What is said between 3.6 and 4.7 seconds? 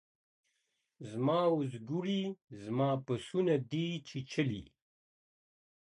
دي چیچلي.